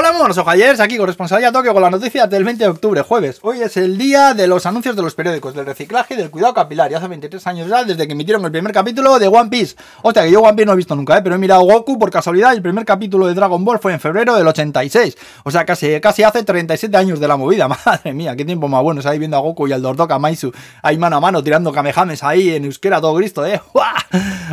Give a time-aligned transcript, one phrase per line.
[0.00, 3.40] Hola, buenos ojallers, aquí corresponsalía Tokio con las noticias del 20 de octubre, jueves.
[3.42, 6.54] Hoy es el día de los anuncios de los periódicos, del reciclaje y del cuidado
[6.54, 6.88] capilar.
[6.92, 9.74] Y hace 23 años ya desde que emitieron el primer capítulo de One Piece.
[10.02, 11.20] Hostia, que yo One Piece no he visto nunca, ¿eh?
[11.20, 14.36] pero he mirado Goku por casualidad el primer capítulo de Dragon Ball fue en febrero
[14.36, 15.16] del 86.
[15.42, 17.66] O sea, casi, casi hace 37 años de la movida.
[17.84, 19.00] Madre mía, qué tiempo más bueno.
[19.04, 22.54] Ahí viendo a Goku y al Dordoka Maisu ahí mano a mano tirando kamehames ahí
[22.54, 23.60] en euskera todo Cristo, ¿eh?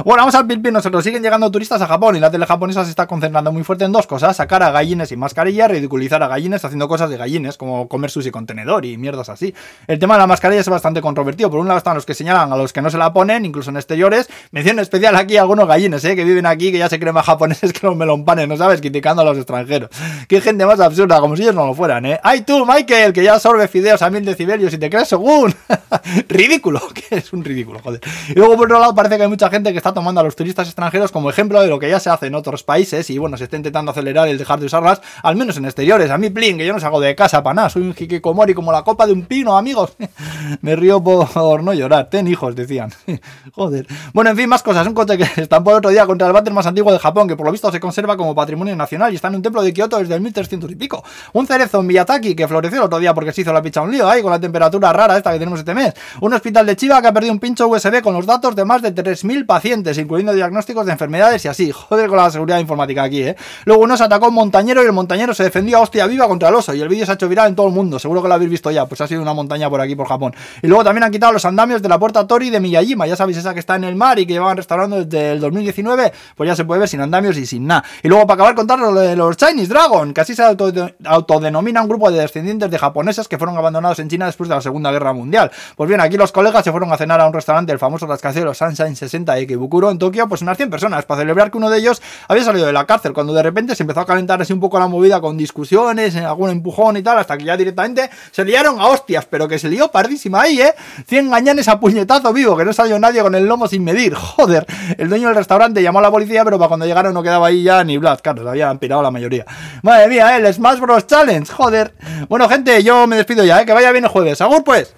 [0.04, 0.73] Bueno, vamos al pilpin.
[0.73, 3.86] Nosotros siguen llegando turistas a Japón y la tele japonesa se está concentrando muy fuerte
[3.86, 7.57] en dos cosas: sacar a gallines y mascarilla, ridiculizar a gallines haciendo cosas de gallines,
[7.57, 9.53] como comer sushi con tenedor y mierdas así.
[9.85, 11.49] El tema de la mascarilla es bastante controvertido.
[11.49, 13.70] Por un lado están los que señalan a los que no se la ponen, incluso
[13.70, 14.29] en exteriores.
[14.52, 16.16] Mención especial aquí algunos gallines, ¿eh?
[16.16, 18.79] que viven aquí, que ya se creen más japoneses que los melonpanes, ¿no sabes?
[18.79, 19.90] Criticando a los extranjeros.
[20.29, 22.17] Qué gente más absurda, como si ellos no lo fueran, ¿eh?
[22.23, 25.54] ¡Ay tú, Michael, que ya sorbe fideos a mil decibelios y te crees según!
[26.29, 27.99] ridículo, que es un ridículo, joder.
[28.29, 30.38] Y luego por otro lado parece que hay mucha gente que está tomando a los
[30.38, 33.35] turistas extranjeros como ejemplo de lo que ya se hace en otros países y bueno,
[33.35, 36.58] se está intentando acelerar el dejar de usarlas, al menos en exteriores a mí, plin,
[36.58, 37.70] que yo no salgo de casa para nada.
[37.70, 39.96] Soy un hikikomori como la copa de un pino, amigos.
[40.62, 42.10] Me río por no llorar.
[42.10, 42.91] Ten hijos, decían.
[43.54, 43.88] Joder.
[44.13, 44.88] Bueno, en fin, más cosas.
[44.88, 47.35] Un coche que estampó el otro día contra el váter más antiguo de Japón, que
[47.35, 49.98] por lo visto se conserva como patrimonio nacional y está en un templo de Kioto
[49.98, 51.04] desde el 1300 y pico.
[51.34, 53.91] Un cerezo en Miyazaki que floreció el otro día porque se hizo la picha un
[53.91, 55.94] lío ahí con la temperatura rara esta que tenemos este mes.
[56.22, 58.82] Un hospital de Chiva que ha perdido un pincho USB con los datos de más
[58.82, 61.72] de 3.000 pacientes, incluyendo diagnósticos de enfermedades y así.
[61.72, 63.35] Joder con la seguridad informática aquí, ¿eh?
[63.66, 66.50] Luego uno se atacó un montañero y el montañero se defendió a hostia viva contra
[66.50, 68.28] el oso y el vídeo se ha hecho viral en todo el mundo, seguro que
[68.28, 70.34] lo habéis visto ya, pues ha sido una montaña por aquí, por Japón.
[70.61, 73.38] Y luego también han quitado los andamios de la puerta Tori de Miyajima, ya sabéis,
[73.38, 76.56] esa que está en el mar y que llevaban restaurando desde el 2019, pues ya
[76.56, 77.83] se puede ver sin andamios y sin nada.
[78.03, 81.88] Y luego para acabar contar lo de los Chinese Dragon, que así se autodenomina un
[81.88, 85.13] grupo de descendientes de japoneses que fueron abandonados en China después de la Segunda Guerra
[85.13, 85.51] Mundial.
[85.75, 88.57] Pues bien, aquí los colegas se fueron a cenar a un restaurante, el famoso rascacielos
[88.57, 91.79] Sunshine 60 de Ikebukuro en Tokio, pues unas 100 personas, para celebrar que uno de
[91.79, 94.59] ellos había salido de la cárcel, cuando de repente se empezó a calentar así un
[94.59, 98.79] poco la movida con discusiones, algún empujón y tal, hasta que ya directamente se liaron
[98.79, 100.74] a hostias, pero que se lió pardísima ahí, ¿eh?
[101.07, 104.66] 100 gañanes a puñetazo vivo, que no salió nadie con el lomo sin medir, joder.
[104.97, 107.63] El dueño del restaurante llamó a la policía, pero para cuando llegaron no quedaba ahí
[107.63, 109.45] ya ni Vlad, claro, se habían pirado la mayoría.
[109.83, 110.41] Madre mía, ¿eh?
[110.45, 111.07] el Smash Bros.
[111.07, 111.94] Challenge, joder.
[112.29, 113.66] Bueno, gente, yo me despido ya, ¿eh?
[113.66, 114.41] Que vaya bien el jueves.
[114.41, 114.94] ¡Agur, pues!